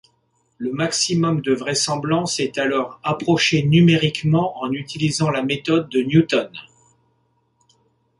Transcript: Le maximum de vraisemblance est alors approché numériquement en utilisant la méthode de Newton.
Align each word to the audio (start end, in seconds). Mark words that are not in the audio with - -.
Le 0.57 0.71
maximum 0.73 1.41
de 1.41 1.53
vraisemblance 1.53 2.39
est 2.39 2.57
alors 2.57 2.99
approché 3.03 3.61
numériquement 3.61 4.57
en 4.59 4.71
utilisant 4.71 5.29
la 5.29 5.43
méthode 5.43 5.89
de 5.89 6.01
Newton. 6.01 6.49